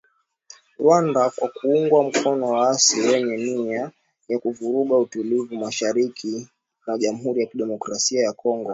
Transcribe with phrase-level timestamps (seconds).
[0.79, 3.91] Rwanda kwa kuunga mkono waasi wa wenye nia
[4.27, 6.47] ya kuvuruga utulivu mashariki
[6.87, 8.69] mwa Jamuhuri ya Demokrasia ya Kongo